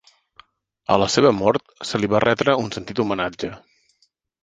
A 0.95 0.97
la 1.01 1.09
seva 1.17 1.33
mort 1.43 1.75
se 1.91 2.01
li 2.03 2.11
va 2.17 2.25
retre 2.29 2.59
un 2.65 2.75
sentit 2.81 3.07
homenatge. 3.07 3.55